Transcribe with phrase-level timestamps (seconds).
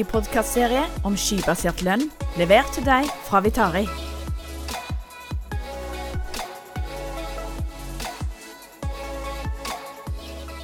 [0.00, 2.06] En minipodkastserie om skybasert lønn,
[2.40, 3.82] levert til deg fra Vitari.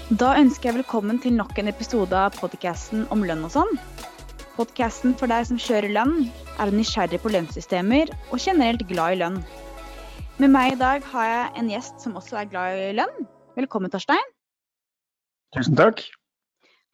[0.08, 3.76] Da ønsker jeg velkommen til nok en episode av podkasten om lønn og sånn.
[4.56, 9.36] Podkasten for deg som kjører lønn, er nysgjerrig på lønnssystemer og generelt glad i lønn.
[10.40, 13.28] Med meg i dag har jeg en gjest som også er glad i lønn.
[13.60, 14.32] Velkommen, Torstein.
[15.52, 16.00] Tusen takk.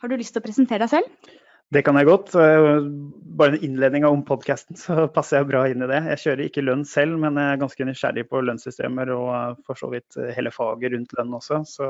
[0.03, 1.39] Har du lyst til å presentere deg selv?
[1.73, 2.35] Det kan jeg godt.
[2.37, 6.03] Bare en innledning om podkasten, så passer jeg bra inn i det.
[6.11, 9.89] Jeg kjører ikke lønn selv, men jeg er ganske nysgjerrig på lønnssystemer og for så
[9.93, 11.63] vidt hele faget rundt lønn også.
[11.71, 11.89] Så,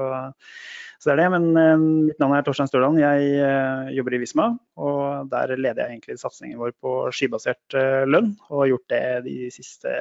[1.02, 1.28] så det er det.
[1.34, 3.02] Men eh, mitt navn er Torstein Størland.
[3.02, 8.04] Jeg eh, jobber i Visma, og der leder jeg egentlig satsingen vår på skybasert eh,
[8.06, 8.36] lønn.
[8.52, 9.98] Og har gjort det de siste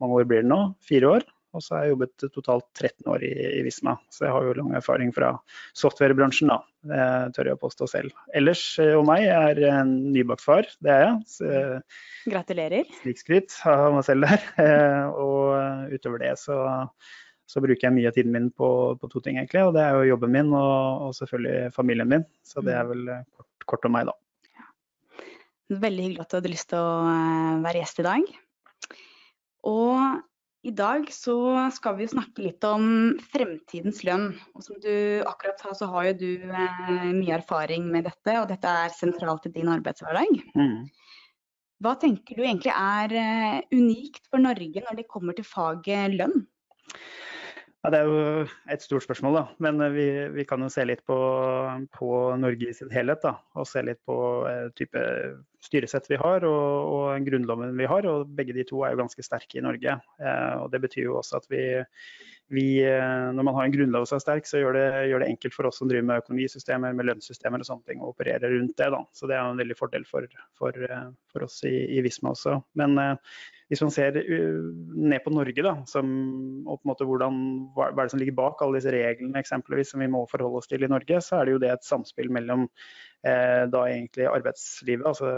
[0.00, 1.28] mange år blir det nå, fire år.
[1.52, 4.54] Og så har jeg jobbet totalt 13 år i, i, Visma, så jeg har jo
[4.56, 5.34] lang erfaring fra
[5.76, 6.60] softwarebransjen, da.
[6.88, 7.02] Det
[7.36, 8.14] tør jeg å påstå selv.
[8.34, 11.18] Ellers eh, og meg er en nybakt far, det er jeg.
[11.30, 11.50] Så,
[12.32, 12.88] Gratulerer.
[13.02, 14.48] Snikskryt av meg selv der.
[14.62, 16.56] Eh, og utover det så,
[17.50, 19.64] så bruker jeg mye av tiden min på, på, to ting, egentlig.
[19.66, 22.26] Og det er jo jobben min og, og selvfølgelig familien min.
[22.46, 24.16] Så det er vel kort, kort om meg, da.
[25.72, 27.14] Veldig hyggelig at du hadde lyst til å
[27.64, 28.32] være gjest i dag.
[29.68, 30.22] Og
[30.72, 31.36] i dag så
[31.74, 32.86] skal vi snakke litt om
[33.32, 34.30] fremtidens lønn.
[34.56, 38.48] Og som du akkurat sa, så har jo du eh, mye erfaring med dette, og
[38.48, 40.40] dette er sentralt i din arbeidshverdag.
[40.56, 40.78] Mm.
[41.82, 46.46] Hva tenker du egentlig er eh, unikt for Norge når det kommer til faget lønn?
[47.82, 49.40] Ja, det er jo et stort spørsmål, da.
[49.64, 50.04] Men eh, vi,
[50.36, 51.16] vi kan jo se litt på,
[51.96, 53.24] på, Norge i sin helhet.
[53.24, 55.02] da, Og se litt på eh, type
[55.62, 58.06] styresett vi har og, og, grunnloven vi har.
[58.06, 59.96] og Begge de to er jo ganske sterke i Norge.
[59.98, 61.64] Eh, og Det betyr jo også at vi,
[62.54, 65.32] vi, eh, når man har en grunnlov som er sterk, så gjør det, gjør det,
[65.34, 68.76] enkelt for oss som driver med økonomisystemer, med lønnssystemer og sånne ting, å operere rundt
[68.78, 68.92] det.
[68.94, 69.02] da.
[69.10, 70.78] Så det er jo en veldig fordel for, for,
[71.34, 72.60] for oss i, i Visma også.
[72.78, 76.08] Men eh, hvis man ser ned på Norge, da, som,
[76.66, 77.36] og på en måte hvordan,
[77.72, 80.68] hva er det som ligger bak alle disse reglene eksempelvis som vi må forholde oss
[80.68, 82.82] til i Norge, så er det jo det et samspill mellom eh,
[83.22, 85.28] da egentlig arbeidslivet altså,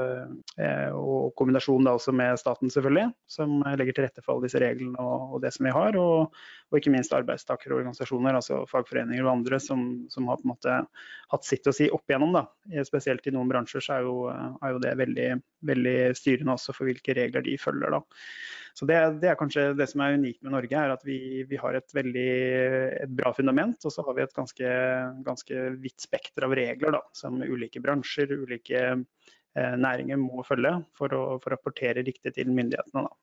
[0.57, 4.63] eh, og kombinasjonen da også med staten, selvfølgelig, som legger til rette for alle disse
[4.63, 5.99] reglene og, og det som vi har.
[6.01, 6.33] Og,
[6.73, 10.81] og ikke minst arbeidstakerorganisasjoner, altså fagforeninger og andre som, som, har på en måte
[11.35, 12.33] hatt sitt å si opp igjennom.
[12.39, 12.47] Da.
[12.89, 15.31] Spesielt i noen bransjer så er jo, er jo det veldig,
[15.69, 17.99] veldig styrende også for hvilke regler de følger.
[17.99, 18.03] Da.
[18.75, 21.59] Så det, det, er kanskje det som er unikt med Norge, er at vi, vi
[21.61, 22.31] har et veldig
[23.05, 23.79] et bra fundament.
[23.87, 24.73] Og så har vi et ganske,
[25.27, 31.15] ganske vidt spekter av regler da, som ulike bransjer, ulike eh, næringer må følge for
[31.15, 33.07] å, for å rapportere riktig til myndighetene.
[33.07, 33.15] Da.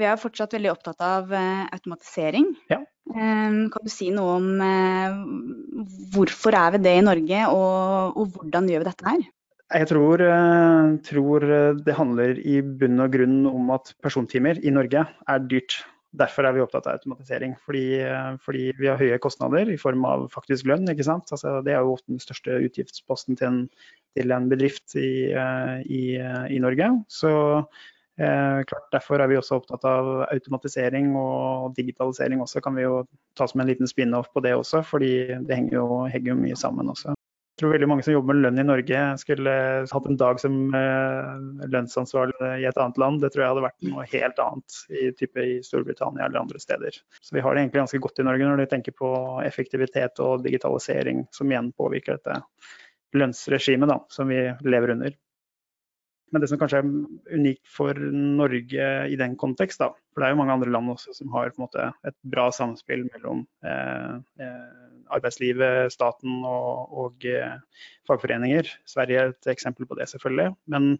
[0.00, 2.52] Vi er fortsatt veldig opptatt av eh, automatisering.
[2.68, 2.82] Ja.
[3.10, 5.20] Eh, kan du si noe om eh,
[6.12, 9.28] hvorfor er vi det i Norge, og, og hvordan gjør vi dette her?
[9.70, 11.44] Jeg tror, eh, tror,
[11.84, 15.76] det handler i bunn og grunn om at persontimer i Norge er dyrt.
[16.10, 17.54] Derfor er vi opptatt av automatisering.
[17.62, 20.88] Fordi, eh, fordi vi har høye kostnader i form av faktisk lønn.
[20.90, 21.30] ikke sant?
[21.30, 23.70] Altså, det er jo ofte den største utgiftsposten til en,
[24.18, 26.18] til en bedrift i, eh, i,
[26.50, 27.04] i, Norge.
[27.06, 27.30] Så
[28.18, 32.60] eh, klart, Derfor er vi også opptatt av automatisering og digitalisering også.
[32.60, 36.04] Kan vi jo ta som en liten spin-off på det også, fordi det henger jo,
[36.10, 37.14] henger jo mye sammen også
[37.60, 39.54] tror veldig mange som jobber med lønn i Norge, skulle
[39.90, 41.36] hatt en dag som uh,
[41.70, 43.20] lønnsansvarlig i et annet land.
[43.22, 47.00] Det tror jeg hadde vært noe helt annet i, type i Storbritannia eller andre steder.
[47.20, 49.10] Så vi har det egentlig ganske godt i Norge når de tenker på
[49.44, 52.40] effektivitet og digitalisering, som igjen påvirker dette
[53.16, 55.16] lønnsregimet som vi lever under.
[56.30, 56.90] Men det som kanskje er
[57.34, 61.14] unikt for Norge i den kontekst, da, for det er jo mange andre land også
[61.16, 67.58] som har måte, et bra samspill mellom eh, eh, arbeidslivet, staten og, og eh,
[68.08, 68.70] fagforeninger.
[68.88, 70.52] Sverige er et eksempel på det, selvfølgelig.
[70.70, 70.92] Men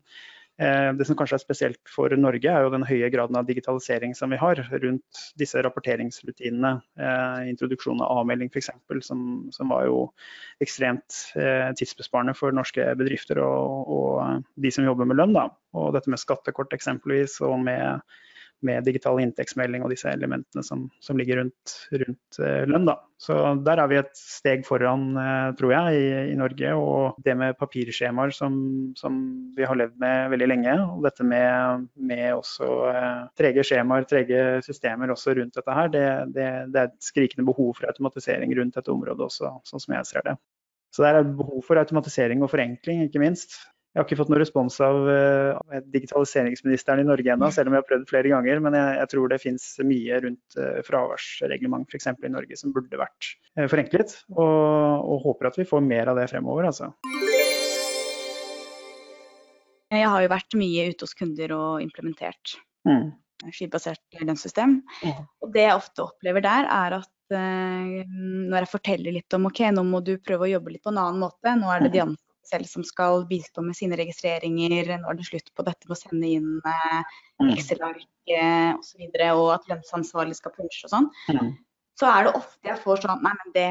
[0.60, 4.32] det som kanskje er spesielt for Norge, er jo den høye graden av digitalisering som
[4.32, 6.72] vi har rundt disse rapporteringsrutinene.
[7.00, 8.68] Eh, introduksjon av avmelding f.eks.,
[9.06, 9.22] som,
[9.54, 10.02] som var jo
[10.60, 15.36] ekstremt eh, tidsbesparende for norske bedrifter og, og de som jobber med lønn.
[15.38, 15.48] Da.
[15.80, 18.04] Og dette med skattekort eksempelvis, og med
[18.66, 22.88] med digital inntektsmelding og disse elementene som, som ligger rundt, rundt uh, lønn.
[22.88, 22.96] Da.
[23.20, 23.36] Så
[23.66, 26.74] der er vi et steg foran, uh, tror jeg, i, i, Norge.
[26.76, 28.54] Og det med papirskjemaer som,
[28.98, 29.18] som,
[29.56, 34.44] vi har levd med veldig lenge, og dette med, med også eh, trege skjemaer, trege
[34.64, 38.78] systemer også rundt dette her, det, det, det, er et skrikende behov for automatisering rundt
[38.78, 40.36] dette området også, sånn som jeg ser det.
[40.94, 43.58] Så det er behov for automatisering og forenkling, ikke minst.
[43.90, 47.82] Jeg har ikke fått noen respons av, uh, digitaliseringsministeren i Norge ennå, selv om jeg
[47.82, 48.62] har prøvd flere ganger.
[48.62, 52.06] Men jeg, jeg tror det finnes mye rundt uh, fraværsreglement f.eks.
[52.14, 54.14] i Norge som burde vært uh, forenklet.
[54.36, 56.70] Og, og, håper at vi får mer av det fremover.
[56.70, 56.92] Altså.
[59.90, 63.10] Jeg har jo vært mye ute hos kunder og implementert Mm.
[63.52, 64.78] skibasert lønnssystem.
[65.04, 65.24] Mm.
[65.44, 69.62] Og det jeg ofte opplever der, er at eh, når jeg forteller litt om ok,
[69.76, 71.54] nå må du prøve å jobbe litt på en annen måte.
[71.56, 74.92] Nå er det de ansatte selv som skal bistå med sine registreringer.
[75.00, 77.54] Nå er det slutt på dette med å sende inn eh, Mm.
[77.54, 79.00] Excel-ark eh, osv.
[79.00, 81.06] Og, så og at lønnsansvarlig skal punsje og sånn.
[81.32, 81.54] Mm.
[81.96, 83.70] Så er det ofte jeg får sånn Nei, men det,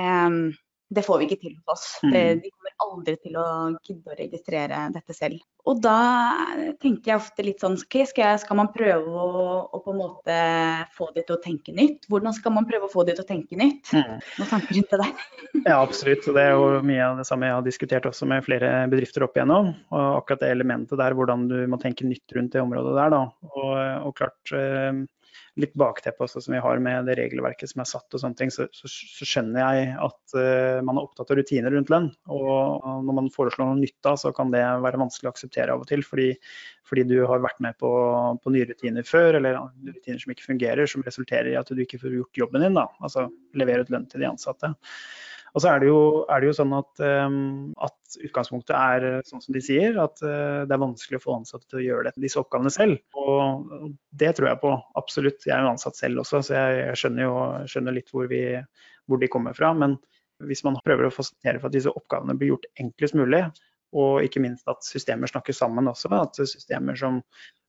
[0.97, 1.85] det får vi ikke til hos oss.
[2.01, 2.41] Det, Mm.
[2.41, 2.51] de
[2.85, 3.45] aldri til å
[3.85, 5.41] gidde å registrere dette selv.
[5.69, 5.97] Og da
[6.81, 9.99] tenker jeg ofte litt sånn ok, skal, jeg, skal man prøve å, å på en
[9.99, 10.37] måte
[10.95, 12.07] få de til å tenke nytt?
[12.09, 13.91] Hvordan skal man prøve å få de til å tenke nytt?
[13.93, 14.15] Mm.
[14.39, 15.13] Noen tanker rundt det der?
[15.65, 16.25] Ja, absolutt.
[16.29, 19.25] Og det er jo mye av det samme jeg har diskutert også med flere bedrifter
[19.25, 19.71] opp igjennom.
[19.91, 23.15] Og akkurat det elementet der, hvordan du må tenke nytt rundt det området der.
[23.15, 23.21] Da.
[23.49, 23.71] Og,
[24.07, 25.03] og klart eh,
[25.59, 28.51] litt bakteppe også som vi har med det regelverket som er satt og sånne ting,
[28.53, 32.09] så, så, så skjønner jeg at uh, man er opptatt av rutiner rundt lønn.
[32.31, 35.85] Og når man foreslår noe nytt da, så kan det være vanskelig å akseptere av
[35.85, 36.03] og til.
[36.05, 36.29] Fordi,
[36.89, 37.91] fordi du har vært med på,
[38.43, 42.01] på nye rutiner før, eller rutiner som ikke fungerer, som resulterer i at du ikke
[42.01, 42.79] får gjort jobben din.
[42.79, 42.87] Da.
[43.03, 43.29] Altså
[43.59, 44.73] levere ut lønn til de ansatte.
[45.53, 47.39] Og så er det jo, er det jo sånn at, um,
[47.85, 51.65] at, utgangspunktet er sånn som de sier, at uh, det er vanskelig å få ansatte
[51.69, 52.99] til å gjøre det, disse oppgavene selv.
[53.17, 53.89] Og
[54.21, 55.45] det tror jeg på, absolutt.
[55.47, 57.35] Jeg er jo ansatt selv også, så jeg, jeg skjønner jo
[57.73, 58.43] skjønner litt hvor, vi,
[59.09, 59.73] hvor de kommer fra.
[59.77, 59.97] Men
[60.47, 63.43] hvis man prøver å fasilitere for at disse oppgavene blir gjort enklest mulig,
[63.97, 66.11] og ikke minst at systemer snakker sammen også.
[66.13, 67.19] At systemer som,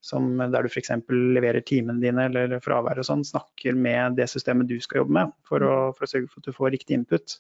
[0.05, 0.93] som der du f.eks.
[1.09, 5.33] leverer timene dine eller fravær og sånn, snakker med det systemet du skal jobbe med,
[5.49, 7.39] for å, for å, sørge for at du får riktig input.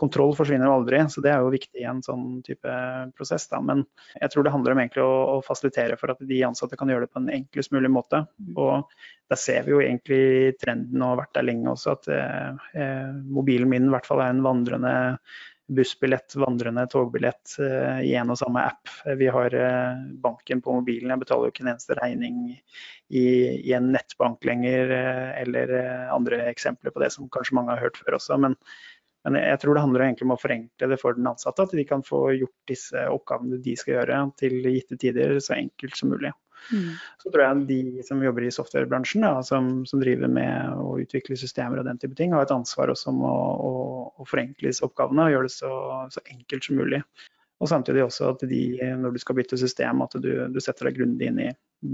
[0.00, 2.76] Kontroll forsvinner jo aldri, så det er jo viktig i en sånn type
[3.16, 3.46] prosess.
[3.52, 3.62] Da.
[3.62, 3.86] Men
[4.18, 7.06] jeg tror det handler om egentlig å, å fasilitere for at de ansatte kan gjøre
[7.06, 8.24] det på en enklest mulig måte.
[8.58, 8.90] Og
[9.30, 13.70] der ser vi jo egentlig trenden og har vært der lenge også, at eh, mobilen
[13.70, 14.96] min i hvert fall er en vandrende
[15.68, 18.90] bussbillett, vandrende togbillett uh, i en og samme app.
[19.18, 21.12] Vi har uh, banken på mobilen.
[21.14, 23.26] Jeg betaler jo ikke en eneste regning i,
[23.56, 24.92] i en nettbank lenger,
[25.42, 25.72] eller
[26.14, 28.38] andre eksempler på det som kanskje mange har hørt før også.
[28.42, 28.56] Men,
[29.26, 31.66] men, jeg tror det handler egentlig om å forenkle det for den ansatte.
[31.66, 35.98] At de kan få gjort disse oppgavene de skal gjøre til gitte tider så enkelt
[35.98, 36.34] som mulig.
[36.72, 36.96] Mm.
[37.22, 41.38] Så tror jeg de som jobber i softwarebransjen, da, som, som, driver med å utvikle
[41.38, 43.36] systemer og den type ting, har et ansvar også om å,
[43.68, 43.72] å,
[44.22, 45.72] å forenkle disse oppgavene og gjøre det så,
[46.14, 47.02] så, enkelt som mulig.
[47.62, 48.62] Og samtidig også at de,
[49.00, 51.50] når du skal bytte system, at du, du setter deg grundig inn i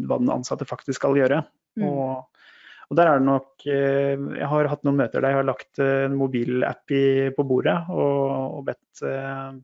[0.09, 1.43] hva den ansatte faktisk skal gjøre.
[1.79, 1.85] Mm.
[1.87, 2.43] Og,
[2.91, 6.17] og der er det nok Jeg har hatt noen møter der jeg har lagt en
[6.19, 9.05] mobilapp i, på bordet og, og bedt,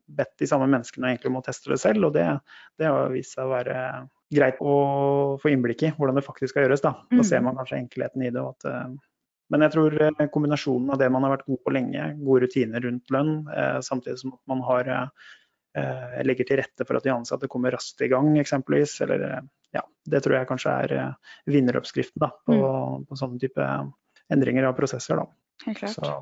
[0.07, 2.09] bedt, de samme menneskene egentlig om å teste det selv.
[2.09, 2.29] Og det,
[2.81, 3.83] det har vist seg å være
[4.35, 4.75] greit å
[5.41, 6.85] få innblikk i hvordan det faktisk skal gjøres.
[6.85, 8.43] Da, da ser man kanskje enkelheten i det.
[8.43, 8.67] At,
[9.49, 9.97] men jeg tror
[10.35, 13.33] kombinasjonen av det man har vært god på lenge, gode rutiner rundt lønn,
[13.87, 14.91] samtidig som at man har
[16.27, 18.97] legger til rette for at de ansatte kommer raskt i gang, eksempelvis.
[19.07, 19.45] Eller,
[19.77, 20.97] ja, det tror jeg kanskje er
[21.49, 23.07] vinneroppskriften da, på, mm.
[23.09, 23.69] på sånne type
[24.33, 25.21] endringer av prosesser.
[25.21, 25.29] Da.
[25.69, 25.97] Helt klart.
[25.97, 26.17] Så.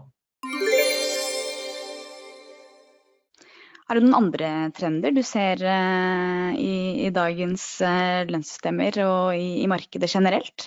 [3.87, 9.61] Er det noen andre trender du ser uh, i, i, dagens uh, lønnssystemer og i,
[9.63, 10.67] i, markedet generelt?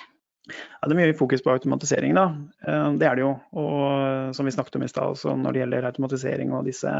[0.50, 2.30] Ja, det er mye fokus på automatisering, da.
[2.64, 3.34] Uh, det er det jo.
[3.60, 6.94] Og som vi snakket om i stad, når det gjelder automatisering og disse,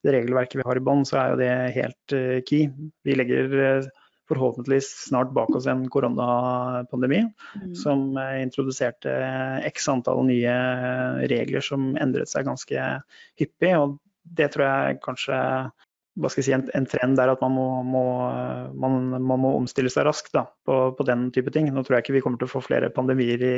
[0.00, 2.16] det regelverket vi har i bånn, så er jo det helt
[2.48, 2.72] key.
[3.04, 3.84] Vi legger
[4.26, 7.76] forhåpentligvis snart bak oss en koronapandemi mm.
[7.78, 9.12] som introduserte
[9.68, 10.56] x antall nye
[11.30, 12.88] regler som endret seg ganske
[13.38, 13.76] hyppig.
[13.76, 14.00] og
[14.38, 15.40] det tror jeg kanskje
[16.16, 18.02] hva skal jeg si, en, en trend er at man må, må,
[18.80, 21.68] man, man må omstille seg raskt da, på, på, den type ting.
[21.72, 23.56] Nå tror jeg ikke vi kommer til å få flere pandemier i,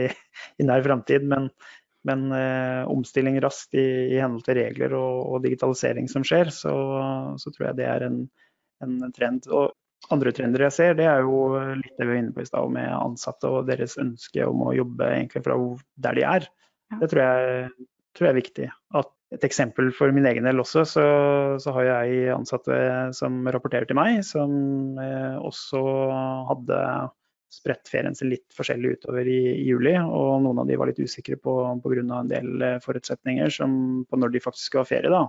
[0.58, 1.46] i nær framtid, men,
[2.08, 6.72] men eh, omstilling raskt i, i, henhold til regler og, og, digitalisering som skjer, så,
[7.38, 8.24] så, tror jeg det er en,
[8.82, 9.46] en, trend.
[9.54, 11.44] Og andre trender jeg ser, det er jo
[11.78, 14.74] litt det vi var inne på i stad med ansatte og deres ønske om å
[14.74, 15.60] jobbe egentlig fra
[16.08, 16.50] der de er.
[16.98, 17.70] Det tror jeg,
[18.18, 18.68] tror jeg er viktig.
[18.98, 21.04] At et eksempel for min egen del også, så,
[21.60, 22.78] så, har jeg ansatte
[23.16, 25.82] som rapporterer til meg, som eh, også
[26.48, 26.80] hadde
[27.52, 29.94] spredt ferien sin litt forskjellig utover i, i, juli.
[30.00, 31.54] Og noen av de var litt usikre på
[31.84, 32.00] pga.
[32.04, 35.12] en del eh, forutsetninger som, på når de faktisk skal ha ferie.
[35.12, 35.26] da.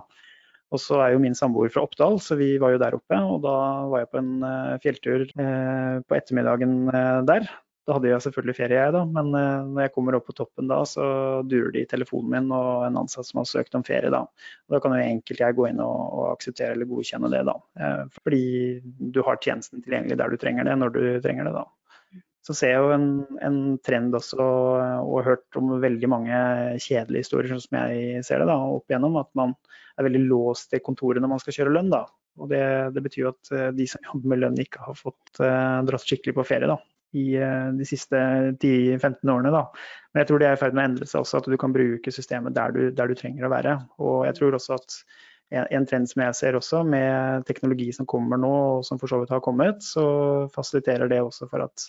[0.70, 3.18] Og så er jo min samboer fra Oppdal, så vi var jo der oppe.
[3.18, 3.56] Og da
[3.90, 7.48] var jeg på en uh, fjelltur uh, på ettermiddagen uh, der.
[7.90, 9.00] Da hadde jeg selvfølgelig ferie, jeg, da.
[9.10, 11.04] Men uh, når jeg kommer opp på toppen da, så
[11.50, 14.20] durer det i telefonen min og en ansatt som har søkt om ferie, da.
[14.70, 17.56] Da kan jo enkelt jeg gå inn og, og akseptere eller godkjenne det, da.
[17.82, 18.44] Uh, fordi
[18.86, 22.20] du har tjenesten tilgjengelig der du trenger det, når du trenger det, da.
[22.46, 23.08] Så ser jeg jo en,
[23.42, 26.38] en trend også, og har hørt om veldig mange
[26.78, 29.56] kjedelige historier, sånn som jeg ser det, da, opp igjennom, at man
[29.98, 31.90] er veldig låst til kontoret når man skal kjøre lønn.
[31.90, 32.04] da.
[32.38, 32.62] Og det,
[32.94, 36.46] det betyr jo at de som jobber med lønn ikke har fått dratt skikkelig på
[36.54, 36.78] ferie da,
[37.16, 37.26] i
[37.78, 38.18] de siste
[38.60, 39.50] 10-15 årene.
[39.54, 39.64] Da.
[40.12, 41.74] Men jeg tror det er i ferd med å endre seg også, at du kan
[41.74, 43.74] bruke systemet der du, der du trenger å være.
[44.02, 45.00] Og jeg tror også at
[45.50, 49.18] en trend som jeg ser også, med teknologi som kommer nå, og som for så
[49.18, 50.04] vidt har kommet, så
[50.54, 51.88] fasiliterer det også for at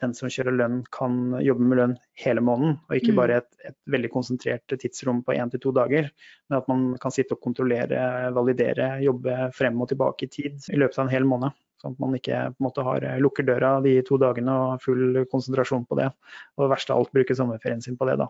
[0.00, 2.78] den som kjører lønn, kan jobbe med lønn hele måneden.
[2.88, 3.18] Og ikke mm.
[3.18, 6.08] bare et, et veldig konsentrert tidsrom på én til to dager.
[6.48, 10.80] Men at man kan sitte og kontrollere, validere, jobbe frem og tilbake i tid i
[10.80, 11.58] løpet av en hel måned.
[11.80, 14.84] Sånn at man ikke på en måte har, lukker døra de to dagene og har
[14.84, 16.10] full konsentrasjon på det.
[16.56, 18.18] Og det verste av alt bruker sommerferien sin på det.
[18.20, 18.28] da.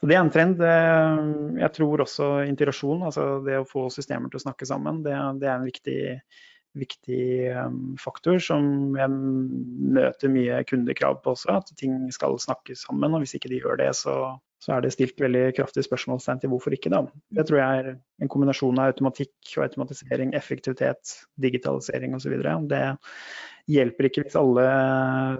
[0.00, 0.60] Så Det er en trend.
[1.58, 5.50] Jeg tror også integrasjon, altså det å få systemer til å snakke sammen, det, det
[5.50, 6.00] er en viktig,
[6.78, 7.22] viktig
[8.02, 9.10] faktor som jeg
[9.98, 11.58] møter mye kundekrav på også.
[11.62, 13.14] At ting skal snakkes sammen.
[13.14, 14.18] og Hvis ikke de gjør det, så,
[14.58, 16.90] så er det stilt veldig kraftige spørsmålstegn til hvorfor ikke.
[16.90, 17.04] da.
[17.34, 17.90] Det tror jeg er
[18.22, 22.34] en kombinasjon av automatikk og automatisering, effektivitet, digitalisering osv.
[22.70, 22.82] Det
[23.70, 24.66] hjelper ikke hvis alle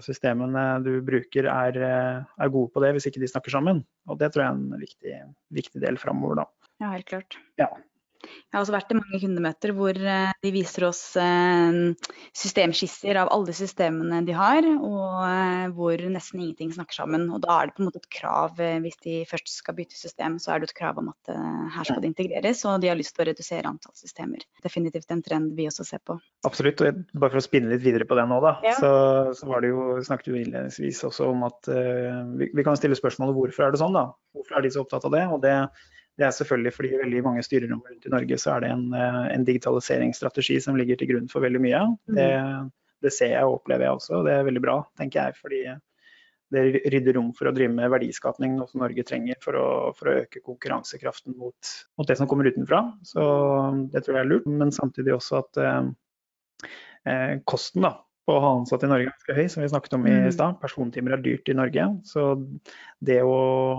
[0.04, 3.82] systemene du bruker er, er, gode på det, hvis ikke de snakker sammen.
[4.06, 5.18] Og det tror jeg er en viktig,
[5.58, 6.72] viktig del framover, da.
[6.78, 7.40] Ja, helt klart.
[7.58, 7.72] Ja.
[8.24, 11.78] Jeg har også vært i mange kundemøter hvor eh, de viser oss eh,
[12.36, 17.28] systemskisser av alle systemene de har, og eh, hvor nesten ingenting snakker sammen.
[17.34, 20.38] Og da er det på en måte et krav, hvis de først skal bytte system,
[20.42, 21.32] så er det et krav om at
[21.74, 24.44] her skal det integreres, og de har lyst til å redusere antall systemer.
[24.64, 26.18] Definitivt en trend vi også ser på.
[26.48, 28.54] Absolutt, og bare for å spinne litt videre på det nå, da.
[28.66, 28.74] Ja.
[28.78, 28.90] Så,
[29.38, 32.98] så, var det jo, snakket du innledningsvis også om at uh, vi, vi, kan stille
[32.98, 34.08] spørsmålet hvorfor er det sånn, da.
[34.36, 35.24] Hvorfor er de så opptatt av det?
[35.34, 35.54] Og det
[36.18, 38.86] det er selvfølgelig fordi i veldig mange styrerom rundt i Norge så er det en,
[38.96, 41.82] eh, en digitaliseringsstrategi som ligger til grunn for veldig mye.
[42.10, 42.16] Mm.
[42.16, 42.30] Det,
[43.06, 45.38] det, ser jeg og opplever jeg også, og det er veldig bra, tenker jeg.
[45.38, 45.62] fordi
[46.54, 50.08] det rydder rom for å drive med verdiskapning, noe som Norge trenger for å, for
[50.08, 52.80] å øke konkurransekraften mot, mot, det som kommer utenfra.
[53.04, 53.22] Så
[53.92, 54.48] det tror jeg er lurt.
[54.48, 55.90] Men samtidig også at eh,
[57.12, 57.92] eh kosten da,
[58.28, 60.26] på å ha ansatte i Norge ganske høy, som vi snakket om i mm.
[60.36, 60.58] stad.
[60.60, 61.86] Persontimer er dyrt i Norge.
[62.04, 62.26] Så
[63.08, 63.38] det å,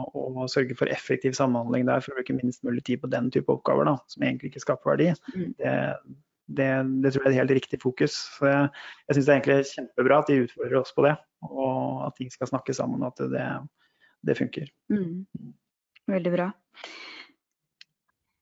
[0.09, 3.53] å, sørge for effektiv samhandling der for å bruke minst mulig tid på den type
[3.53, 5.51] oppgaver, da, som egentlig ikke skaper verdi, mm.
[5.59, 5.75] det,
[6.57, 6.69] det,
[7.05, 8.17] det, tror jeg er et helt riktig fokus.
[8.39, 8.71] Så jeg,
[9.05, 11.13] jeg syns det er egentlig kjempebra at de utfordrer oss på det,
[11.45, 13.45] og at ting skal snakke sammen, og at det,
[14.25, 14.73] det funker.
[14.89, 15.53] Mm.
[16.09, 16.49] Veldig bra.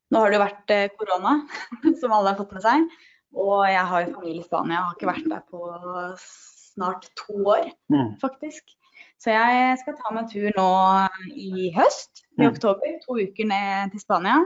[0.07, 1.35] Nå har det jo vært eh, korona,
[1.99, 2.87] som alle har fått med seg.
[3.35, 5.61] Og jeg har jo familie i Spania, jeg har ikke vært der på
[6.77, 8.15] snart to år, mm.
[8.21, 8.75] faktisk.
[9.21, 10.69] Så jeg skal ta meg en tur nå
[11.33, 12.49] i høst, i mm.
[12.51, 12.97] oktober.
[13.05, 14.39] To uker ned til Spania.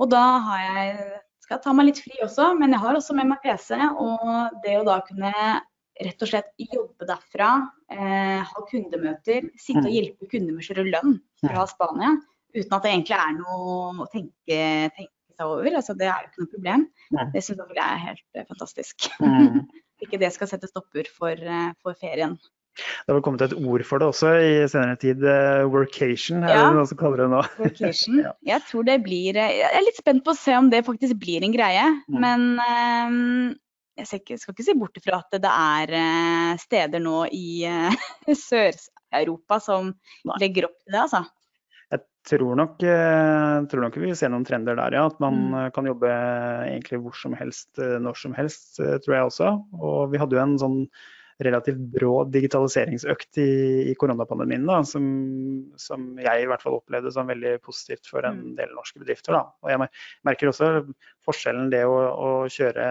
[0.00, 3.30] Og da har jeg skal ta meg litt fri også, men jeg har også med
[3.32, 3.74] meg PC.
[3.76, 5.32] Og det å da kunne
[6.02, 7.48] rett og slett jobbe derfra,
[7.92, 9.96] eh, ha kundemøter, sitte og mm.
[9.96, 12.14] hjelpe kunder med å kjøre lønn fra Spania,
[12.56, 14.60] uten at det egentlig er noe å tenke,
[14.96, 15.12] tenke
[15.42, 15.76] seg over.
[15.80, 16.88] Altså, det er jo ikke noe problem.
[17.16, 17.28] Nei.
[17.34, 19.08] Det syns jeg er helt uh, fantastisk.
[19.22, 19.62] Mm.
[20.02, 22.34] ikke det skal sette stopper for, uh, for, ferien.
[22.74, 25.22] Det har vel kommet et ord for det også i senere tid.
[25.22, 26.62] Uh, workation, er ja.
[26.66, 27.42] det noen som kaller det nå?
[27.62, 28.22] workation.
[28.24, 28.32] ja.
[28.48, 31.44] Jeg tror det blir Jeg er litt spent på å se om det faktisk blir
[31.46, 31.84] en greie.
[32.10, 32.24] Mm.
[32.24, 32.48] Men
[34.00, 37.62] jeg skal ikke, skal ikke si bort ifra at det er steder nå i
[38.26, 39.92] Sør-Europa som
[40.40, 41.22] legger opp til det, altså
[42.28, 45.06] tror nok, eh, tror nok vi ser noen trender der, ja.
[45.10, 45.56] At man mm.
[45.62, 46.12] Eh, kan jobbe
[46.68, 49.50] egentlig hvor som helst, eh, når som helst, tror jeg også.
[49.80, 50.78] Og vi hadde jo en sånn
[51.42, 53.52] relativt brå digitaliseringsøkt i,
[53.90, 55.04] i koronapandemien, da, som,
[55.80, 58.52] som, jeg i hvert fall opplevde som veldig positivt for en mm.
[58.60, 59.34] del norske bedrifter.
[59.36, 59.44] Da.
[59.64, 59.82] Og jeg
[60.28, 60.70] merker også
[61.26, 62.86] forskjellen det å, å kjøre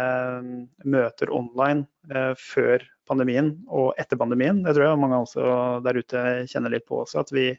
[0.83, 4.62] møter online eh, før pandemien og etter pandemien.
[4.65, 5.46] Det tror jeg mange også
[5.86, 7.24] der ute kjenner litt på også.
[7.24, 7.50] At vi,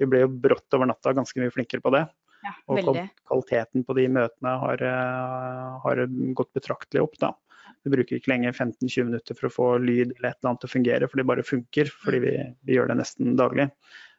[0.00, 2.04] vi ble jo brått over natta ganske mye flinkere på det.
[2.44, 6.04] Ja, og kvaliteten på de møtene har, eh, har
[6.36, 7.18] gått betraktelig opp.
[7.22, 7.32] da.
[7.84, 10.70] Vi bruker ikke lenger 15-20 minutter for å få lyd eller et eller annet til
[10.70, 11.90] å fungere, for det bare funker.
[12.04, 12.34] Fordi vi,
[12.64, 13.70] vi gjør det nesten daglig.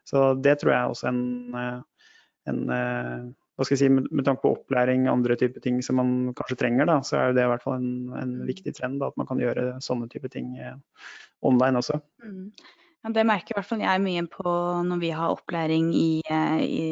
[0.06, 2.10] Så det tror jeg også er en, eh,
[2.52, 5.82] en eh, hva skal jeg si, med, med tanke på opplæring, og andre typer ting
[5.86, 9.00] som man kanskje trenger, da, så er det i hvert fall en, en viktig trend
[9.00, 10.56] da, at man kan gjøre sånne typer ting
[11.46, 12.02] online også.
[12.26, 12.50] Mm.
[13.06, 14.52] Ja, det merker i hvert fall jeg mye på
[14.88, 16.86] når vi har opplæring i, eh, i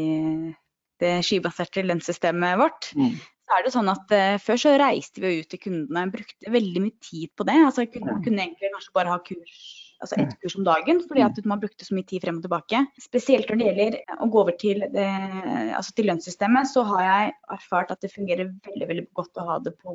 [1.01, 2.91] det skybaserte lønnssystemet vårt.
[2.93, 3.15] Mm.
[3.53, 6.97] Er det sånn at uh, Før så reiste vi ut til kundene, brukte veldig mye
[7.03, 7.57] tid på det.
[7.69, 9.57] Altså, kunne, kunne egentlig kanskje bare ha kurs,
[10.03, 12.83] altså ett kurs om dagen, fordi at man brukte så mye tid frem og tilbake.
[13.01, 15.09] Spesielt når det gjelder å gå over til, det,
[15.77, 19.59] altså til lønnssystemet, så har jeg erfart at det fungerer veldig veldig godt å ha
[19.63, 19.93] det på,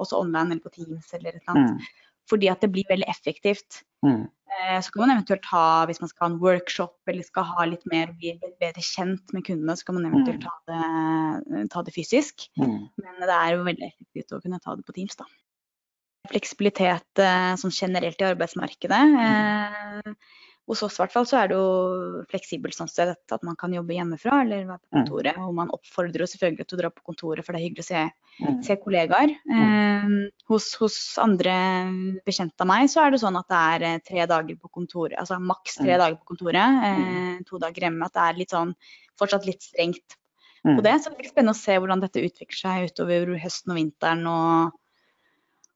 [0.00, 1.90] også online eller på Teams eller et eller annet.
[2.30, 2.34] Mm.
[2.34, 3.82] fordi at det blir veldig effektivt.
[4.06, 4.28] Mm.
[4.50, 7.64] Eh, Så kan man eventuelt ha, hvis man skal ha en workshop eller skal ha
[7.66, 11.82] litt mer, bli litt bedre kjent med kundene, så kan man eventuelt ta det, ta
[11.82, 12.48] det fysisk.
[12.58, 12.88] Mm.
[13.02, 15.26] Men det er jo veldig effektivt å kunne ta det på Teams, da.
[16.30, 19.02] Fleksibilitet eh, sånn generelt i arbeidsmarkedet.
[19.26, 20.12] Eh,
[20.68, 23.90] hos oss hvert fall så er det jo fleksibelt sånn sett at man kan jobbe
[23.96, 24.98] hjemmefra eller være på Mm.
[25.04, 25.38] kontoret.
[25.38, 27.88] Og man oppfordrer jo selvfølgelig til å dra på kontoret, for det er hyggelig å
[27.90, 28.62] se, Mm.
[28.64, 29.30] se kollegaer.
[29.50, 31.50] Eh, hos, hos andre
[32.24, 35.18] bekjente av meg så er det sånn at det er eh, tre dager på kontoret,
[35.18, 35.98] altså maks tre Mm.
[35.98, 38.04] dager på kontoret, eh, to dager hjemme.
[38.06, 38.74] At det er litt sånn
[39.18, 40.16] fortsatt litt strengt
[40.64, 40.76] Mm.
[40.76, 40.92] på det.
[41.02, 44.26] Så det blir spennende å se hvordan dette utvikler seg utover høsten og vinteren.
[44.28, 44.72] Og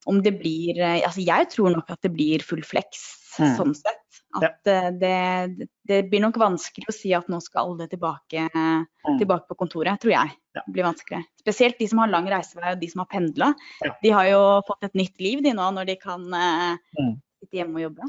[0.06, 3.56] om det blir eh, Altså jeg tror nok at det blir full flex Mm.
[3.56, 4.03] sånn sett.
[4.34, 4.90] At ja.
[4.90, 8.48] det, det blir nok vanskelig å si at nå skal alle tilbake,
[9.04, 9.18] Mm.
[9.20, 10.30] tilbake på kontoret, tror jeg.
[10.56, 11.18] Det blir vanskelig.
[11.42, 13.50] Spesielt de som har lang reisevei og de som har pendla.
[14.00, 17.20] De har jo fått et nytt liv de nå, når de kan eh, Mm.
[17.42, 18.08] sitte hjemme og jobbe.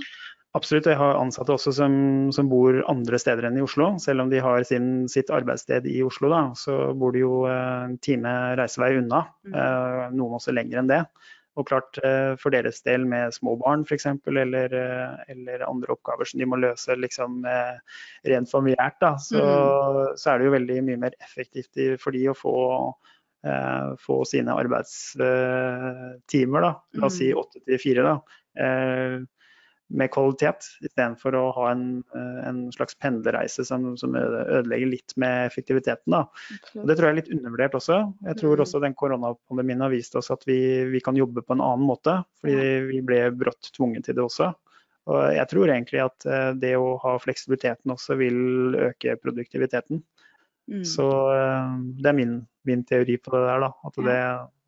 [0.55, 0.86] Absolutt.
[0.88, 1.96] Jeg har ansatte også som,
[2.32, 3.89] som bor andre steder enn i Oslo.
[4.00, 7.84] Selv om de har sin, sitt arbeidssted i Oslo, da, så bor de jo eh,
[7.89, 9.25] en time reisevei unna.
[9.44, 9.51] Mm.
[9.60, 11.01] Eh, noen også lenger enn det.
[11.55, 14.05] Og klart eh, for deres del med små barn f.eks.
[14.27, 17.77] Eller, eh, eller andre oppgaver som de må løse liksom eh,
[18.27, 19.43] rent familiært, da, så,
[20.19, 22.55] så er det jo veldig mye mer effektivt for de å få
[23.47, 27.39] eh, få sine arbeidstimer, da, la oss si Mm.
[27.39, 28.03] åtte til fire,
[29.93, 35.45] med kvalitet, istedenfor å ha en, eh, en slags pendlerreise som, som ødelegger litt med
[35.45, 36.15] effektiviteten.
[36.73, 37.99] Det tror jeg er litt undervurdert også.
[38.25, 38.63] Jeg tror Mm.
[38.65, 42.23] også den koronapandemien har vist oss at vi, vi kan jobbe på en annen måte,
[42.41, 44.53] fordi vi ble brått tvunget til det også.
[45.05, 50.01] Og jeg tror egentlig at eh, det å ha fleksibiliteten også vil øke produktiviteten.
[50.72, 50.86] Mm.
[50.88, 53.69] Så eh, det er min, min teori på det der, da.
[53.86, 54.22] At det,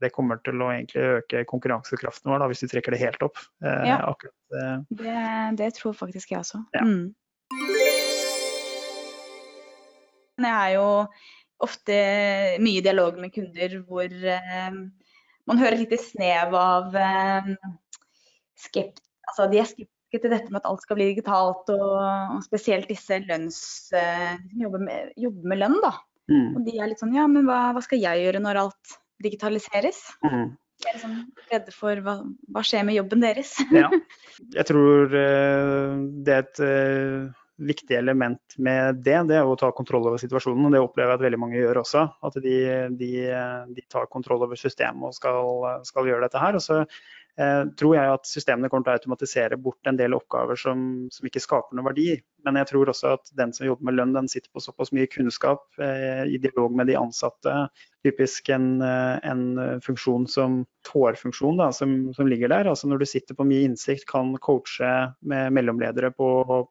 [0.05, 3.41] det kommer til å øke konkurransekraften vår, da, hvis vi trekker det helt opp.
[3.65, 3.97] Eh, Ja.
[4.11, 5.17] Akkurat eh, Det,
[5.63, 6.61] det tror faktisk jeg også.
[6.77, 6.85] Ja.
[6.85, 7.15] Mm.
[10.37, 10.87] Jeg er jo
[11.65, 11.97] ofte
[12.61, 14.79] mye i dialog med kunder hvor eh,
[15.49, 17.53] man hører et lite snev av eh,
[18.61, 21.95] skept, altså de er skeptiske til dette med at alt skal bli digitalt, og,
[22.37, 23.59] og spesielt disse lønns...
[23.93, 25.91] Uh, jobber med, jobber med lønn, da.
[26.31, 28.97] mm, Og de er litt sånn ja, men hva, hva skal jeg gjøre når alt
[29.23, 30.05] digitaliseres?
[30.23, 30.55] mm.
[30.77, 31.13] De er liksom
[31.49, 32.19] redde for hva,
[32.53, 33.55] hva skjer med jobben deres?
[33.73, 33.89] Ja.
[34.53, 39.71] Jeg tror uh, det er et uh, viktig element med det, det er å ta
[39.73, 40.67] kontroll over situasjonen.
[40.69, 42.03] og Det opplever jeg at veldig mange gjør også.
[42.29, 42.57] At de,
[42.99, 43.11] de,
[43.73, 46.59] de tar kontroll over systemet og skal, skal gjøre dette her.
[46.59, 46.83] Og så
[47.77, 50.79] tror jeg at systemene kommer til å automatisere bort en del oppgaver som,
[51.13, 52.15] som ikke skaper noe verdi.
[52.47, 55.09] Men jeg tror også at den som jobber med lønn, den sitter på såpass mye
[55.11, 57.53] kunnskap eh, i dialog med de ansatte.
[58.07, 62.71] Typisk en, eh, en funksjon som tårfunksjon da, som, som ligger der.
[62.71, 66.65] Altså når du sitter på mye innsikt, kan coache med mellomledere på eh,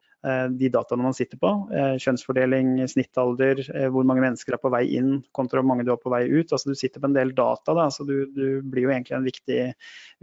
[0.58, 1.50] de dataene man sitter på.
[1.70, 5.92] Eh, kjønnsfordeling, snittalder, eh, hvor mange mennesker er på vei inn kontra hvor mange du
[5.94, 6.50] er på vei ut.
[6.50, 9.28] Altså Du sitter på en del data, da, så du, du blir jo egentlig en
[9.28, 9.60] viktig,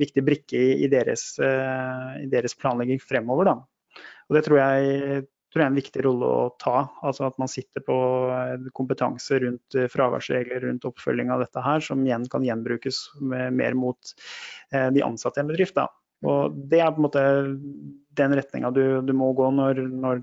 [0.02, 3.52] viktig brikke i, i, deres, eh, i deres planlegging fremover.
[3.52, 4.04] Da.
[4.30, 6.78] Og det tror jeg tror jeg er en viktig rolle å ta.
[7.06, 7.96] altså At man sitter på
[8.34, 13.78] eh, kompetanse rundt eh, fraværsregler, rundt oppfølging av dette her, som igjen kan gjenbrukes mer
[13.78, 14.16] mot
[14.74, 15.78] eh, de ansatte i en bedrift.
[15.78, 15.86] Da.
[16.24, 17.24] Og Det er på en måte
[18.14, 20.22] den retninga du, du, må gå når, når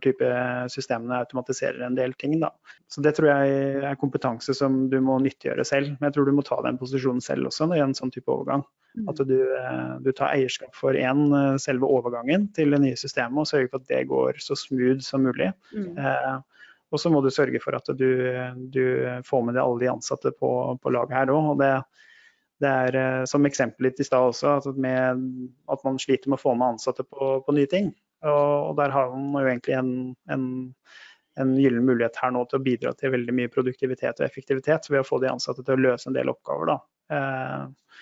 [0.71, 2.37] systemene automatiserer en del ting.
[2.43, 2.53] Da.
[2.89, 5.97] Så Det tror jeg er kompetanse som du må nyttiggjøre selv.
[5.97, 8.63] Men jeg tror du må ta den posisjonen selv også i en sånn type overgang.
[9.11, 9.39] At du,
[10.03, 11.29] du tar eierskap for én,
[11.63, 15.23] selve overgangen til det nye systemet, og sørger for at det går så smooth som
[15.27, 15.53] mulig.
[15.71, 15.93] Mm.
[15.99, 18.11] Eh, og så må du sørge for at du,
[18.75, 18.85] du
[19.27, 20.51] får med deg alle de ansatte på,
[20.83, 21.53] på laget her òg.
[21.53, 21.71] Og det,
[22.61, 25.25] det er eh, som eksempel litt i stad også, at, med,
[25.71, 27.93] at, man sliter med å få med ansatte på, på nye ting.
[28.21, 29.93] Og, og, der har man jo egentlig en,
[30.33, 30.47] en,
[31.41, 35.01] en gyllen mulighet her nå til å bidra til veldig mye produktivitet og effektivitet ved
[35.01, 36.75] å få de ansatte til å løse en del oppgaver.
[36.75, 36.79] Da.
[37.17, 37.97] Eh,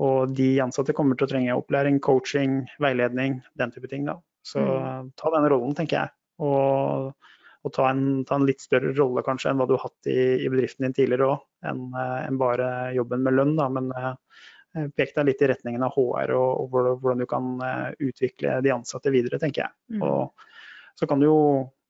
[0.00, 4.08] og de ansatte kommer til å trenge opplæring, coaching, veiledning, den type ting.
[4.08, 4.16] Da.
[4.46, 5.12] Så mm.
[5.20, 6.14] ta den rollen, tenker jeg.
[6.40, 7.12] Og,
[7.60, 10.20] og ta, en, ta, en, litt større rolle kanskje enn hva du har hatt i,
[10.40, 13.52] i bedriften din tidligere òg, enn en bare jobben med lønn.
[13.58, 13.66] Da.
[13.72, 17.90] Men eh, pek deg litt i retningen av HR og, og hvordan du kan eh,
[18.08, 19.76] utvikle de ansatte videre, tenker jeg.
[19.98, 20.06] Mm.
[20.08, 21.38] Og så kan du jo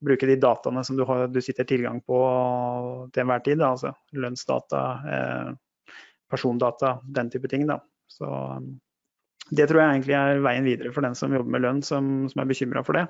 [0.00, 2.18] bruke de dataene som du, har, du sitter tilgang på
[3.12, 3.60] til enhver tid.
[3.62, 5.96] Da, altså lønnsdata, eh,
[6.30, 7.66] persondata, den type ting.
[7.70, 7.80] Da.
[8.10, 8.26] Så
[9.50, 12.42] det tror jeg egentlig er veien videre for den som jobber med lønn, som, som
[12.42, 13.06] er bekymra for det.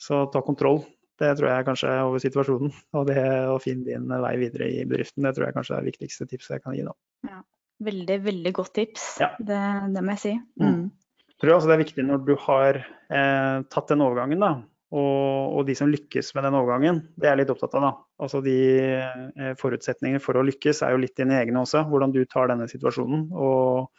[0.00, 0.82] Så ta kontroll.
[1.20, 2.72] Det tror jeg kanskje er over situasjonen.
[2.96, 3.20] Og det
[3.52, 6.56] å finne din vei videre i bedriften, det tror jeg kanskje er det viktigste tipset
[6.56, 6.86] jeg kan gi.
[6.86, 6.96] Da.
[7.28, 7.42] Ja,
[7.90, 9.06] veldig, veldig godt tips.
[9.20, 9.30] Ja.
[9.36, 9.60] Det,
[9.92, 10.34] det, må jeg si.
[10.62, 10.70] Mm.
[10.70, 11.36] Mm.
[11.42, 14.54] tror også det er viktig når du har eh, tatt den overgangen, da,
[14.90, 17.84] og, og, de som lykkes med den overgangen, det er jeg litt opptatt av.
[17.84, 17.90] da.
[18.26, 18.56] Altså De
[18.98, 21.84] eh, forutsetningene for å lykkes er jo litt dine egne også.
[21.90, 23.92] Hvordan du tar denne situasjonen og,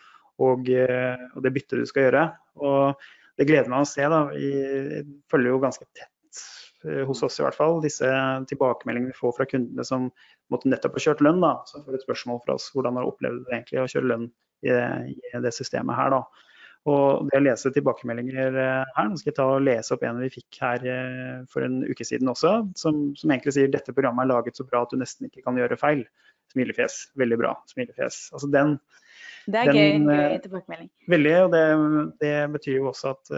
[0.43, 2.25] og, eh, og det byttet du skal gjøre.
[2.65, 3.07] Og
[3.39, 4.03] Det gleder meg å se.
[4.11, 4.25] da.
[4.33, 6.10] Vi følger jo ganske tett
[7.07, 8.07] hos oss i hvert fall, disse
[8.49, 10.07] tilbakemeldingene vi får fra kundene som
[10.53, 11.41] måtte nettopp ha kjørt lønn.
[11.43, 14.09] da, Så får et spørsmål fra oss hvordan har du opplevd det egentlig å kjøre
[14.13, 14.31] lønn
[14.65, 16.15] i, i det systemet her.
[16.15, 16.23] da.
[16.89, 20.21] Og det å lese tilbakemeldinger eh, her, nå skal jeg ta og lese opp en
[20.23, 24.25] vi fikk her eh, for en uke siden også, som, som egentlig sier dette programmet
[24.25, 26.01] er laget så bra at du nesten ikke kan gjøre feil.
[26.51, 27.11] Smilefjes.
[27.21, 27.53] Veldig bra.
[27.69, 28.23] Smilefjes.
[28.33, 28.79] Altså den,
[29.47, 30.89] det er den, gøy, gøy eh, tilbakemelding.
[31.13, 31.63] Veldig, og det,
[32.21, 33.31] det, betyr jo også at,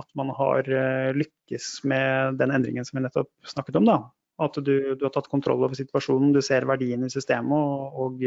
[0.00, 0.70] at, man har
[1.16, 3.90] lykkes med den endringen som vi nettopp snakket om.
[3.90, 3.98] da.
[4.42, 8.24] At du, du har tatt kontroll over situasjonen, du ser verdien i systemet og, og,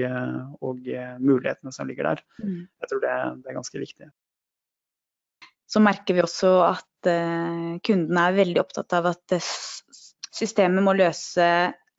[0.64, 0.88] og
[1.20, 2.24] mulighetene som ligger der.
[2.40, 2.64] Mm.
[2.64, 4.10] Jeg tror det, det er ganske viktig
[5.68, 7.08] så merker vi også at
[7.84, 9.34] kundene er veldig opptatt av at
[10.38, 11.48] systemet må løse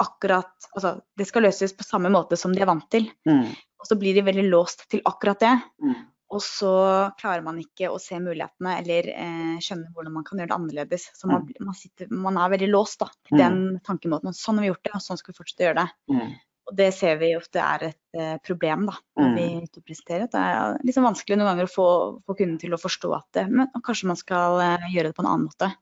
[0.03, 3.09] akkurat Altså det skal løses på samme måte som de er vant til.
[3.29, 3.51] Mm.
[3.79, 5.55] Og så blir de veldig låst til akkurat det.
[5.83, 5.97] Mm.
[6.29, 6.73] Og så
[7.17, 11.07] klarer man ikke å se mulighetene eller eh, skjønne hvordan man kan gjøre det annerledes.
[11.17, 11.63] Så man, mm.
[11.65, 13.41] man, sitter, man er veldig låst da, til mm.
[13.41, 14.37] den tankemåten.
[14.37, 15.89] Sånn har vi gjort det, og sånn skal vi fortsette å gjøre det.
[16.13, 16.35] Mm.
[16.69, 19.81] Og det ser vi ofte er et eh, problem da, når vi mm.
[19.81, 20.29] presenterer.
[20.29, 21.89] Det er liksom vanskelig noen ganger å få,
[22.29, 25.25] få, kunden til å forstå at det, men kanskje man skal eh, gjøre det på
[25.25, 25.73] en annen måte.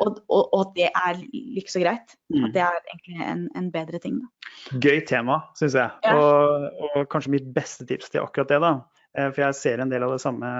[0.00, 2.16] Og, og, og at det er lykkes så greit.
[2.32, 2.46] Mm.
[2.46, 4.20] At det er egentlig en, en bedre ting.
[4.22, 4.78] Da.
[4.82, 5.92] Gøy tema, syns jeg.
[6.06, 6.16] Ja.
[6.16, 8.60] Og, og, kanskje mitt beste tips til akkurat det.
[8.64, 8.72] da.
[9.18, 10.52] Eh, for jeg ser en del av de samme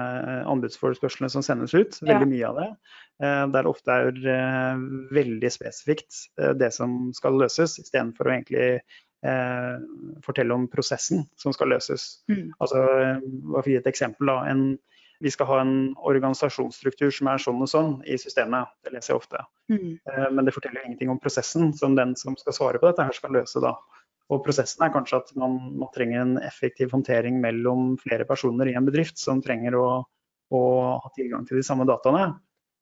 [0.51, 1.97] anbudsforespørslene som sendes ut.
[2.01, 2.33] Veldig ja.
[2.35, 2.69] mye av det.
[3.23, 4.79] Der det ofte er
[5.13, 6.25] veldig spesifikt
[6.59, 8.65] det som skal løses, istedenfor å egentlig
[9.23, 9.75] eh,
[10.25, 12.23] fortelle om prosessen som skal løses.
[12.31, 12.51] Mm.
[12.59, 12.81] Altså,
[13.51, 14.65] for å gi et eksempel, da, en,
[15.23, 18.73] vi skal ha en organisasjonsstruktur som er sånn og sånn i systemet.
[18.83, 19.43] Det leser jeg ofte.
[19.71, 19.93] Mm.
[19.95, 23.15] Eh, men det forteller ingenting om prosessen som den som skal svare på dette her
[23.15, 23.63] skal løse.
[23.63, 23.71] da.
[24.31, 28.75] Og prosessen er kanskje at man, man trenger en effektiv håndtering mellom flere personer i
[28.75, 29.87] en bedrift som trenger å,
[30.51, 30.61] å
[31.05, 32.33] ha tilgang til de samme dataene.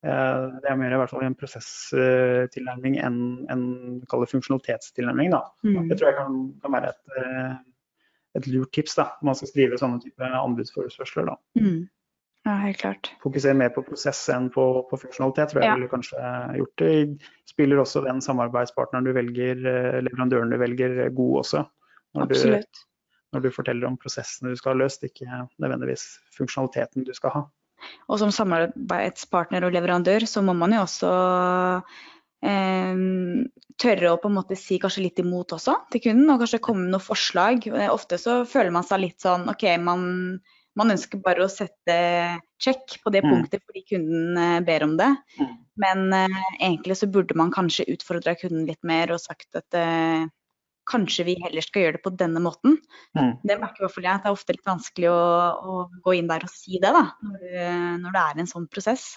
[0.01, 3.21] Eh, det er mer i hvert fall en prosesstilnærming enn
[3.54, 3.65] en
[4.10, 5.34] funksjonalitetstilnærming.
[5.34, 5.45] Da.
[5.62, 5.89] Mm.
[5.91, 7.56] Det tror jeg kan, kan være et, eh,
[8.39, 11.30] et, lurt tips da, når man skal skrive sånne type anbudsforespørsler.
[11.30, 11.38] Da.
[11.62, 11.84] Mm.
[12.47, 13.12] Ja, helt klart.
[13.21, 15.75] Fokusere mer på prosess enn på, på funksjonalitet, tror jeg ja.
[15.77, 16.93] ville kanskje gjort det.
[17.49, 21.65] Spiller også den samarbeidspartneren du velger, eh, leverandøren du velger, god også.
[22.17, 22.32] Når.
[22.34, 22.82] Du,
[23.32, 25.27] når du forteller om prosessene du skal ha løst, ikke
[25.62, 27.43] nødvendigvis funksjonaliteten du skal ha.
[28.10, 31.12] Og som samarbeidspartner og leverandør så må man jo også
[32.45, 33.06] eh,
[33.82, 36.86] tørre å på en måte si kanskje litt imot også til kunden, og kanskje komme
[36.86, 37.69] med noen forslag.
[37.93, 40.04] Ofte så føler man seg litt sånn OK, man,
[40.79, 41.95] man ønsker bare å sette
[42.62, 43.31] check på det mm.
[43.31, 45.10] punktet fordi kunden eh, ber om det.
[45.39, 45.55] Mm.
[45.84, 50.29] Men eh, egentlig så burde man kanskje utfordra kunden litt mer og sagt at eh,
[50.91, 52.77] kanskje vi heller skal gjøre det på denne måten.
[53.17, 53.36] Mm.
[53.43, 55.19] Det merker i hvert fall jeg at det er ofte litt vanskelig å,
[55.62, 57.45] å, gå inn der og si det, da, når,
[58.01, 59.13] når det er en sånn prosess.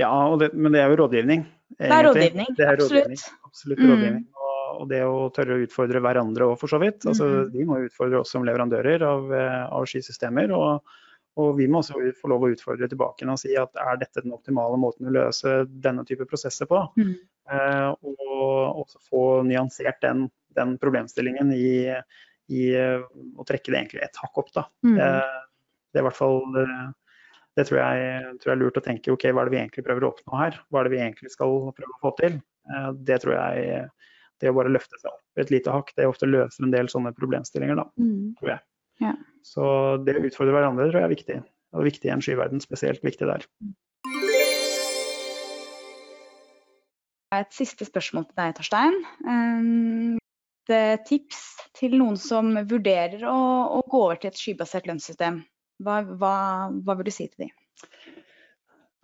[0.00, 1.44] Ja, det, men det er jo rådgivning.
[1.74, 1.90] Egentlig.
[1.90, 3.04] Det er rådgivning, det er absolutt.
[3.04, 3.90] Rådgivning, absolutt mm.
[3.90, 4.24] rådgivning.
[4.24, 4.33] Og,
[4.72, 7.04] og, det å tørre å utfordre hverandre òg, for så vidt.
[7.08, 7.50] Altså, mm.
[7.54, 9.32] De må utfordre oss som leverandører av,
[9.68, 10.54] av skisystemer.
[10.56, 10.96] Og,
[11.40, 14.36] og vi må også få lov å utfordre tilbake og si at er dette den
[14.36, 16.84] optimale måten å løse denne type prosesser på?
[17.00, 17.14] Mm.
[17.50, 21.94] Eh, og også få nyansert den den problemstillingen i,
[22.52, 24.52] i, å trekke det egentlig et hakk opp.
[24.54, 24.66] Da.
[24.86, 24.98] Mm.
[24.98, 25.10] Det,
[25.92, 26.40] det, er hvert fall
[27.54, 29.86] det tror jeg, tror jeg, er lurt å tenke ok, hva er det vi egentlig
[29.86, 30.58] prøver å oppnå her?
[30.68, 32.40] Hva er det vi egentlig skal prøve å få til?
[32.70, 33.84] Eh, det tror jeg
[34.42, 37.14] det å bare løfte seg opp et lite hakk, det ofte løser en del sånne
[37.16, 38.34] problemstillinger, da, mm.
[38.40, 38.64] tror jeg.
[39.04, 39.14] Ja.
[39.44, 39.68] Så
[40.06, 41.38] det å utfordre hverandre tror jeg er viktig.
[41.74, 43.46] Og viktig i en skyverden, spesielt viktig der.
[47.34, 49.00] Et siste spørsmål til deg, Torstein.
[49.26, 50.20] Um,
[50.72, 51.40] Eh, tips
[51.76, 53.40] til noen som vurderer å,
[53.76, 55.42] å gå over til et skybasert lønnssystem?
[55.84, 56.36] Hva, hva,
[56.86, 57.50] hva vil du si til dem?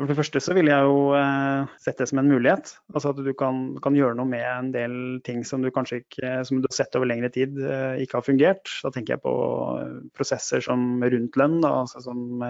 [0.01, 2.71] For det første så vil jeg jo eh, sette det som en mulighet.
[2.95, 4.95] Altså at du kan, kan, gjøre noe med en del
[5.27, 8.25] ting som du kanskje ikke som du har sett over lengre tid eh, ikke har
[8.25, 8.73] fungert.
[8.81, 9.35] Da tenker jeg på
[9.83, 12.41] eh, prosesser som rundt lønn, altså som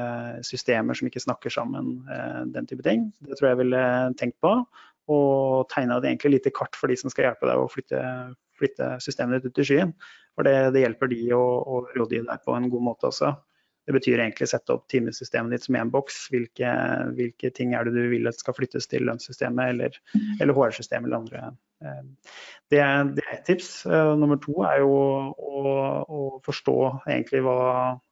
[0.46, 2.04] systemer som ikke snakker sammen,
[2.54, 3.08] den type ting.
[3.26, 3.82] Det tror jeg ville
[4.20, 4.54] tenkt på.
[5.10, 8.00] Og tegna et egentlig lite kart for de som skal hjelpe deg å flytte,
[8.62, 9.96] flytte systemet ditt ut i skyen.
[10.38, 13.34] For det, det hjelper de å, å rådgi deg på en god måte også.
[13.90, 16.28] Det betyr egentlig sette opp timesystemet ditt som én boks.
[16.30, 16.70] Hvilke,
[17.16, 19.96] hvilke, ting er det du vil at skal flyttes til lønnssystemet eller,
[20.38, 21.40] eller HR-systemet eller andre,
[22.70, 22.78] Det,
[23.16, 23.72] det er ett tips.
[24.20, 25.64] Nummer to er jo å,
[26.06, 27.56] å forstå egentlig hva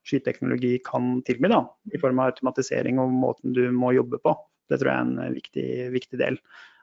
[0.02, 1.62] skyteknologi kan tilby, da,
[1.94, 4.34] i form av automatisering og måten du må jobbe på.
[4.66, 6.40] Det tror jeg er en viktig, viktig del.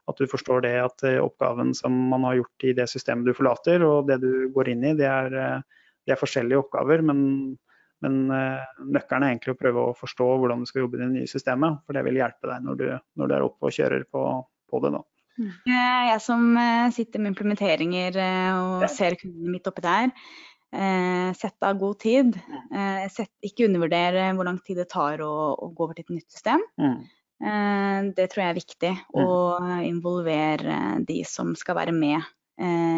[0.07, 3.83] At du forstår det at oppgaven som man har gjort i det systemet du forlater
[3.83, 5.61] og det du går inn i, det er,
[6.07, 7.03] det er forskjellige oppgaver.
[7.03, 7.19] Men
[8.03, 11.11] men uh, nøkkelen er egentlig å prøve å forstå hvordan du skal jobbe i det
[11.13, 11.81] nye systemet.
[11.85, 12.87] For det vil hjelpe deg når du,
[13.19, 14.23] når du er oppe og kjører på,
[14.71, 14.91] på det.
[14.97, 15.03] da.
[15.35, 15.53] Mm.
[15.67, 20.11] Jeg som eh, sitter med implementeringer eh, og ser kundene mitt oppi der,
[21.35, 22.33] sett av god tid.
[23.13, 26.35] Sett, ikke undervurdere hvor lang tid det tar å, å gå over til et nytt
[26.35, 26.65] system.
[26.81, 26.97] Mm.
[28.17, 28.91] Det tror jeg er viktig.
[29.15, 29.21] Mm.
[29.21, 32.27] Å involvere de som skal være med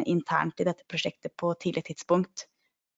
[0.10, 2.47] internt i dette prosjektet på tidlig tidspunkt.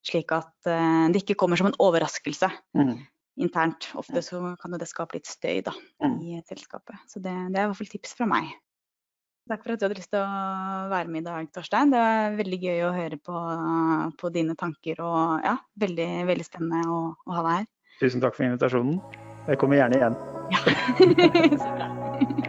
[0.05, 2.95] Slik at uh, det ikke kommer som en overraskelse mm.
[3.43, 3.89] internt.
[3.99, 6.17] Ofte så kan det skape litt støy da, mm.
[6.23, 6.99] i selskapet.
[7.11, 8.51] Så det, det, er i hvert fall tips fra meg.
[9.49, 11.89] Takk for at du hadde lyst til å være med i dag, Torstein.
[11.89, 13.39] Det var veldig gøy å høre på,
[14.21, 15.01] på dine tanker.
[15.01, 17.65] Og ja, veldig, veldig spennende å, å, ha deg her.
[18.03, 19.01] Tusen takk for invitasjonen.
[19.49, 20.21] Jeg kommer gjerne igjen.
[20.53, 20.61] Ja,
[21.65, 22.48] så bra.